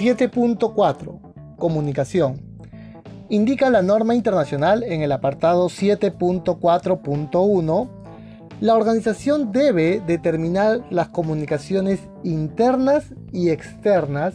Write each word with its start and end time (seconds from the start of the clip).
7.4. 0.00 1.56
Comunicación. 1.58 2.40
Indica 3.28 3.68
la 3.68 3.82
norma 3.82 4.14
internacional 4.14 4.82
en 4.82 5.02
el 5.02 5.12
apartado 5.12 5.68
7.4.1 5.68 8.00
la 8.60 8.74
organización 8.74 9.52
debe 9.52 10.02
determinar 10.06 10.84
las 10.90 11.08
comunicaciones 11.08 12.00
internas 12.24 13.14
y 13.32 13.48
externas 13.48 14.34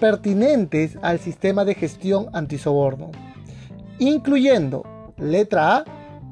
pertinentes 0.00 0.96
al 1.02 1.18
sistema 1.18 1.66
de 1.66 1.74
gestión 1.74 2.30
antisoborno, 2.32 3.10
incluyendo 3.98 5.12
letra 5.18 5.76
A, 5.76 5.84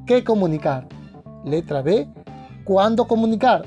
qué 0.06 0.24
comunicar, 0.24 0.88
letra 1.44 1.82
B, 1.82 2.08
cuándo 2.64 3.06
comunicar, 3.06 3.66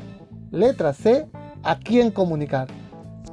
letra 0.50 0.94
C, 0.94 1.28
a 1.61 1.78
quién 1.78 2.10
comunicar, 2.10 2.69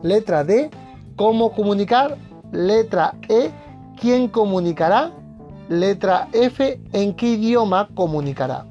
letra 0.02 0.45
D, 0.45 0.70
cómo 1.16 1.52
comunicar, 1.52 2.16
letra 2.52 3.15
E, 3.29 3.51
quién 4.01 4.29
comunicará, 4.29 5.11
letra 5.69 6.29
F, 6.33 6.80
en 6.92 7.15
qué 7.15 7.30
idioma 7.30 7.89
comunicará. 7.95 8.65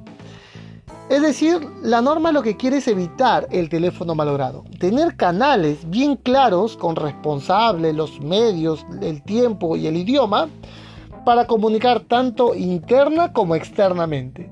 Es 1.10 1.22
decir, 1.22 1.60
la 1.84 2.02
norma 2.02 2.32
lo 2.32 2.42
que 2.42 2.56
quiere 2.58 2.78
es 2.78 2.88
evitar 2.88 3.48
el 3.52 3.70
teléfono 3.70 4.16
malogrado. 4.16 4.64
Tener 4.80 5.16
canales 5.16 5.88
bien 5.88 6.16
claros 6.16 6.76
con 6.78 6.96
responsables, 6.96 7.94
los 7.94 8.20
medios, 8.22 8.84
el 9.02 9.22
tiempo 9.22 9.76
y 9.76 9.86
el 9.86 9.98
idioma 9.98 10.50
para 11.24 11.46
comunicar 11.46 12.00
tanto 12.00 12.56
interna 12.56 13.34
como 13.34 13.54
externamente. 13.56 14.50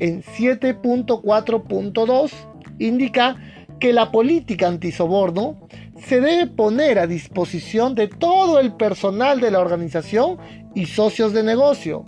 En 0.00 0.22
7.4.2 0.22 2.32
indica 2.80 3.36
que 3.78 3.92
la 3.92 4.10
política 4.10 4.66
antisoborno 4.66 5.54
se 6.04 6.20
debe 6.20 6.46
poner 6.46 6.98
a 6.98 7.06
disposición 7.06 7.94
de 7.94 8.08
todo 8.08 8.60
el 8.60 8.74
personal 8.74 9.40
de 9.40 9.50
la 9.50 9.60
organización 9.60 10.38
y 10.74 10.86
socios 10.86 11.32
de 11.32 11.42
negocio 11.42 12.04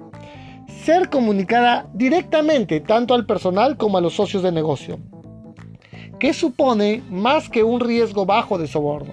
ser 0.85 1.11
comunicada 1.11 1.89
directamente 1.93 2.81
tanto 2.81 3.15
al 3.15 3.27
personal 3.27 3.77
como 3.77 3.99
a 3.99 4.01
los 4.01 4.15
socios 4.15 4.43
de 4.43 4.51
negocio, 4.51 4.99
que 6.19 6.33
supone 6.33 7.03
más 7.11 7.49
que 7.49 7.63
un 7.63 7.81
riesgo 7.81 8.25
bajo 8.25 8.57
de 8.59 8.67
soborno. 8.67 9.13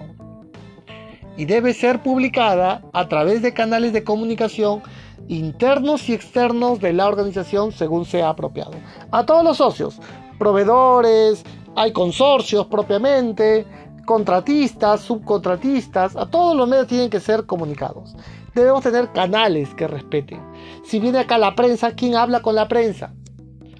Y 1.36 1.44
debe 1.44 1.74
ser 1.74 2.02
publicada 2.02 2.82
a 2.92 3.08
través 3.08 3.42
de 3.42 3.52
canales 3.52 3.92
de 3.92 4.02
comunicación 4.02 4.82
internos 5.28 6.08
y 6.08 6.14
externos 6.14 6.80
de 6.80 6.92
la 6.94 7.06
organización 7.06 7.70
según 7.72 8.06
sea 8.06 8.30
apropiado. 8.30 8.72
A 9.10 9.26
todos 9.26 9.44
los 9.44 9.58
socios, 9.58 10.00
proveedores, 10.38 11.44
hay 11.76 11.92
consorcios 11.92 12.66
propiamente, 12.66 13.66
contratistas, 14.08 15.02
subcontratistas, 15.02 16.16
a 16.16 16.24
todos 16.24 16.56
los 16.56 16.66
medios 16.66 16.86
tienen 16.86 17.10
que 17.10 17.20
ser 17.20 17.44
comunicados 17.44 18.16
debemos 18.58 18.82
tener 18.82 19.12
canales 19.12 19.74
que 19.74 19.86
respeten. 19.86 20.40
Si 20.84 20.98
viene 20.98 21.18
acá 21.18 21.38
la 21.38 21.54
prensa, 21.54 21.92
¿quién 21.92 22.16
habla 22.16 22.40
con 22.40 22.54
la 22.54 22.68
prensa? 22.68 23.14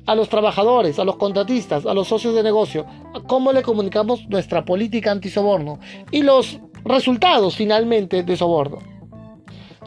A 0.07 0.15
los 0.15 0.29
trabajadores, 0.29 0.99
a 0.99 1.05
los 1.05 1.17
contratistas, 1.17 1.85
a 1.85 1.95
los 1.95 2.09
socios 2.09 2.35
de 2.35 2.43
negocio, 2.43 2.87
¿cómo 3.27 3.53
le 3.53 3.63
comunicamos 3.63 4.27
nuestra 4.29 4.65
política 4.65 5.11
antisoborno? 5.11 5.79
Y 6.11 6.23
los 6.23 6.61
resultados 6.85 7.57
finalmente 7.57 8.23
de 8.23 8.37
soborno. 8.37 8.79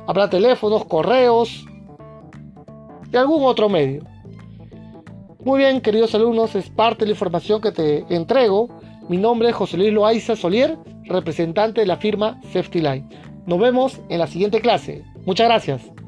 Habrá 0.07 0.29
teléfonos, 0.29 0.85
correos 0.85 1.65
y 3.11 3.17
algún 3.17 3.43
otro 3.43 3.69
medio. 3.69 4.03
Muy 5.43 5.59
bien, 5.59 5.81
queridos 5.81 6.13
alumnos, 6.13 6.53
es 6.55 6.69
parte 6.69 6.99
de 6.99 7.07
la 7.07 7.11
información 7.13 7.61
que 7.61 7.71
te 7.71 8.05
entrego. 8.13 8.69
Mi 9.11 9.17
nombre 9.17 9.49
es 9.49 9.55
José 9.55 9.75
Luis 9.75 9.91
Loaiza 9.91 10.37
Solier, 10.37 10.77
representante 11.03 11.81
de 11.81 11.85
la 11.85 11.97
firma 11.97 12.39
Safety 12.53 12.79
Line. 12.79 13.09
Nos 13.45 13.59
vemos 13.59 13.99
en 14.07 14.19
la 14.19 14.25
siguiente 14.25 14.61
clase. 14.61 15.03
Muchas 15.25 15.49
gracias. 15.49 16.00